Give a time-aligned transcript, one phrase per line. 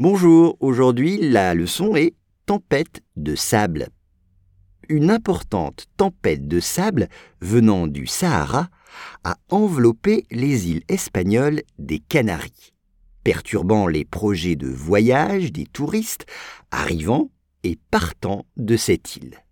[0.00, 2.14] Bonjour, aujourd'hui la leçon est
[2.46, 3.88] tempête de sable.
[4.88, 7.08] Une importante tempête de sable
[7.40, 8.68] venant du Sahara
[9.24, 12.72] a enveloppé les îles espagnoles des Canaries,
[13.24, 16.26] perturbant les projets de voyage des touristes
[16.70, 17.32] arrivant
[17.64, 19.42] et partant de cette île.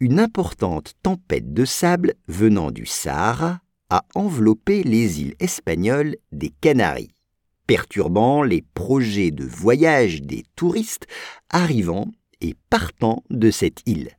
[0.00, 3.60] Une importante tempête de sable venant du Sahara
[3.90, 7.19] a enveloppé les îles espagnoles des Canaries,
[7.70, 11.06] perturbant les projets de voyage des touristes
[11.50, 12.08] arrivant
[12.40, 14.10] et partant de cette île.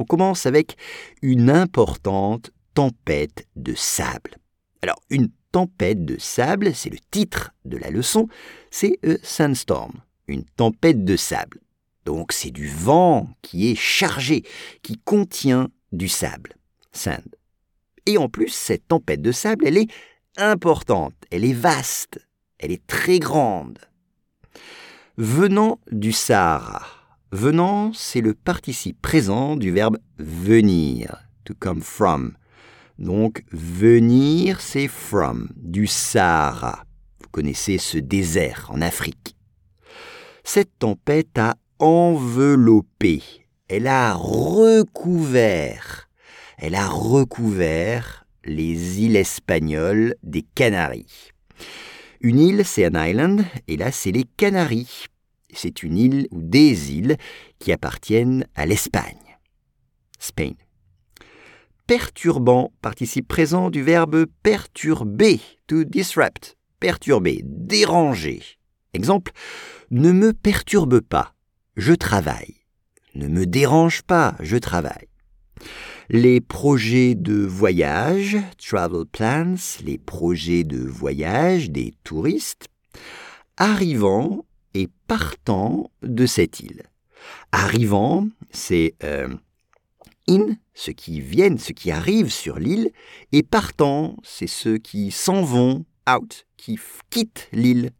[0.00, 0.76] On commence avec
[1.22, 4.38] une importante tempête de sable.
[4.82, 8.26] Alors, une tempête de sable, c'est le titre de la leçon,
[8.72, 9.92] c'est a sandstorm,
[10.26, 11.60] une tempête de sable.
[12.06, 14.42] Donc, c'est du vent qui est chargé,
[14.82, 16.56] qui contient du sable,
[16.90, 17.36] sand.
[18.04, 19.90] Et en plus, cette tempête de sable, elle est
[20.36, 22.18] importante, elle est vaste,
[22.58, 23.78] elle est très grande.
[25.16, 26.86] Venant du Sahara.
[27.32, 32.32] Venant, c'est le participe présent du verbe venir, to come from.
[32.98, 36.84] Donc venir, c'est from, du Sahara.
[37.20, 39.36] Vous connaissez ce désert en Afrique.
[40.44, 43.22] Cette tempête a enveloppé,
[43.68, 46.08] elle a recouvert
[46.60, 51.30] elle a recouvert les îles espagnoles des Canaries.
[52.20, 55.06] Une île, c'est un island, et là, c'est les Canaries.
[55.52, 57.16] C'est une île ou des îles
[57.58, 59.38] qui appartiennent à l'Espagne.
[60.18, 60.52] Spain.
[61.86, 68.42] Perturbant, participe présent du verbe perturber, to disrupt, perturber, déranger.
[68.94, 69.32] Exemple,
[69.90, 71.34] ne me perturbe pas,
[71.76, 72.56] je travaille.
[73.14, 75.07] Ne me dérange pas, je travaille
[76.10, 82.68] les projets de voyage, travel plans, les projets de voyage des touristes,
[83.58, 86.84] arrivant et partant de cette île.
[87.52, 89.28] Arrivant, c'est euh,
[90.28, 92.90] in, ceux qui viennent, ceux qui arrivent sur l'île,
[93.32, 96.78] et partant, c'est ceux qui s'en vont, out, qui
[97.10, 97.90] quittent l'île,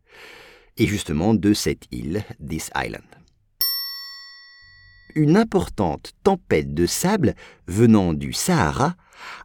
[0.79, 3.18] et justement de cette île, this island
[5.15, 7.35] une importante tempête de sable
[7.67, 8.95] venant du Sahara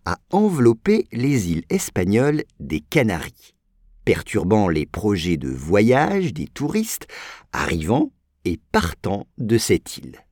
[0.06, 3.56] a enveloppé les îles espagnoles des Canaries,
[4.06, 7.08] perturbant les projets de voyage des touristes
[7.52, 8.12] arrivant
[8.46, 10.24] et partant de cette île.